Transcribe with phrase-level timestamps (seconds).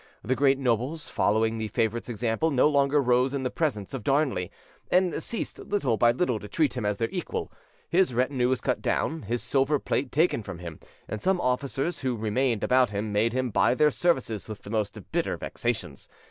[0.23, 4.49] The great nobles, following the favourite's example, no longer rose in the presence of Darnley,
[4.89, 7.51] and ceased little by little to treat him as their equal:
[7.87, 12.15] his retinue was cut down, his silver plate taken from him, and some officers who
[12.17, 16.09] remained about him made him buy their services with the most bitter vexations.